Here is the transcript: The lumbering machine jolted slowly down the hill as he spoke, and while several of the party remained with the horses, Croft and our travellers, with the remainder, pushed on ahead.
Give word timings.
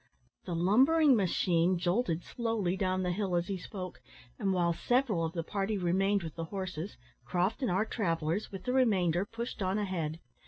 The 0.45 0.55
lumbering 0.55 1.15
machine 1.15 1.77
jolted 1.77 2.23
slowly 2.23 2.75
down 2.75 3.03
the 3.03 3.11
hill 3.11 3.35
as 3.35 3.49
he 3.49 3.57
spoke, 3.59 4.01
and 4.39 4.51
while 4.51 4.73
several 4.73 5.23
of 5.23 5.33
the 5.33 5.43
party 5.43 5.77
remained 5.77 6.23
with 6.23 6.33
the 6.33 6.45
horses, 6.45 6.97
Croft 7.23 7.61
and 7.61 7.69
our 7.69 7.85
travellers, 7.85 8.51
with 8.51 8.63
the 8.63 8.73
remainder, 8.73 9.25
pushed 9.27 9.61
on 9.61 9.77
ahead. 9.77 10.19